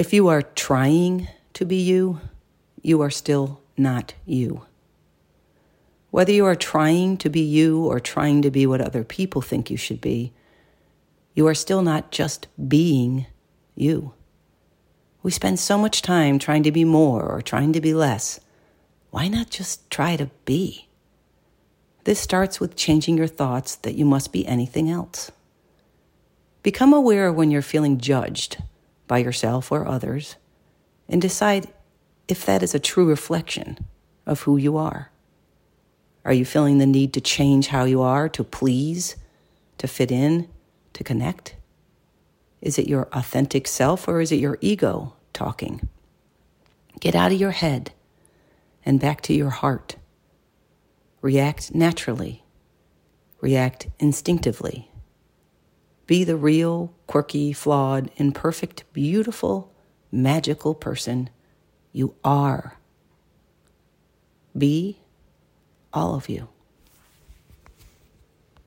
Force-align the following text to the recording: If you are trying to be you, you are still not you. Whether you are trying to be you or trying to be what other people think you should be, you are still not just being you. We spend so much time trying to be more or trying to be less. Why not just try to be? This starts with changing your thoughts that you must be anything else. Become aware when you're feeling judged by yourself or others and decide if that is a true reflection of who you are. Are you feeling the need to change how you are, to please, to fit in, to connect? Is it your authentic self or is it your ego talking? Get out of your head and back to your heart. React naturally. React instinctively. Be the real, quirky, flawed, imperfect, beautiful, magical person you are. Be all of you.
If 0.00 0.14
you 0.14 0.28
are 0.28 0.40
trying 0.40 1.28
to 1.52 1.66
be 1.66 1.76
you, 1.76 2.22
you 2.80 3.02
are 3.02 3.10
still 3.10 3.60
not 3.76 4.14
you. 4.24 4.64
Whether 6.10 6.32
you 6.32 6.46
are 6.46 6.56
trying 6.56 7.18
to 7.18 7.28
be 7.28 7.42
you 7.42 7.84
or 7.84 8.00
trying 8.00 8.40
to 8.40 8.50
be 8.50 8.66
what 8.66 8.80
other 8.80 9.04
people 9.04 9.42
think 9.42 9.70
you 9.70 9.76
should 9.76 10.00
be, 10.00 10.32
you 11.34 11.46
are 11.46 11.54
still 11.54 11.82
not 11.82 12.12
just 12.12 12.46
being 12.66 13.26
you. 13.74 14.14
We 15.22 15.32
spend 15.32 15.58
so 15.58 15.76
much 15.76 16.00
time 16.00 16.38
trying 16.38 16.62
to 16.62 16.72
be 16.72 16.86
more 16.86 17.22
or 17.22 17.42
trying 17.42 17.74
to 17.74 17.80
be 17.82 17.92
less. 17.92 18.40
Why 19.10 19.28
not 19.28 19.50
just 19.50 19.90
try 19.90 20.16
to 20.16 20.30
be? 20.46 20.88
This 22.04 22.18
starts 22.18 22.58
with 22.58 22.74
changing 22.74 23.18
your 23.18 23.26
thoughts 23.26 23.76
that 23.76 23.96
you 23.96 24.06
must 24.06 24.32
be 24.32 24.46
anything 24.46 24.88
else. 24.88 25.30
Become 26.62 26.94
aware 26.94 27.30
when 27.30 27.50
you're 27.50 27.60
feeling 27.60 27.98
judged 27.98 28.62
by 29.10 29.18
yourself 29.18 29.72
or 29.72 29.88
others 29.88 30.36
and 31.08 31.20
decide 31.20 31.66
if 32.28 32.46
that 32.46 32.62
is 32.62 32.76
a 32.76 32.78
true 32.78 33.04
reflection 33.04 33.76
of 34.24 34.42
who 34.42 34.56
you 34.56 34.76
are. 34.76 35.10
Are 36.24 36.32
you 36.32 36.44
feeling 36.44 36.78
the 36.78 36.86
need 36.86 37.12
to 37.14 37.20
change 37.20 37.66
how 37.66 37.82
you 37.82 38.02
are, 38.02 38.28
to 38.28 38.44
please, 38.44 39.16
to 39.78 39.88
fit 39.88 40.12
in, 40.12 40.48
to 40.92 41.02
connect? 41.02 41.56
Is 42.60 42.78
it 42.78 42.86
your 42.86 43.08
authentic 43.10 43.66
self 43.66 44.06
or 44.06 44.20
is 44.20 44.30
it 44.30 44.38
your 44.38 44.58
ego 44.60 45.14
talking? 45.32 45.88
Get 47.00 47.16
out 47.16 47.32
of 47.32 47.40
your 47.40 47.50
head 47.50 47.90
and 48.86 49.00
back 49.00 49.22
to 49.22 49.34
your 49.34 49.50
heart. 49.50 49.96
React 51.20 51.74
naturally. 51.74 52.44
React 53.40 53.88
instinctively. 53.98 54.89
Be 56.10 56.24
the 56.24 56.34
real, 56.34 56.92
quirky, 57.06 57.52
flawed, 57.52 58.10
imperfect, 58.16 58.82
beautiful, 58.92 59.72
magical 60.10 60.74
person 60.74 61.30
you 61.92 62.16
are. 62.24 62.80
Be 64.58 64.98
all 65.92 66.16
of 66.16 66.28
you. 66.28 66.48